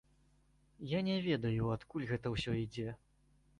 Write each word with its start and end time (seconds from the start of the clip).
Я 0.93 1.01
не 1.09 1.17
ведаю, 1.27 1.69
адкуль 1.75 2.09
гэта 2.15 2.35
ўсё 2.39 2.57
ідзе. 2.65 2.99